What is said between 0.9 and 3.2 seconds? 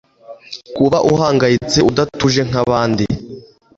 uhangayitse udatuje nkabandi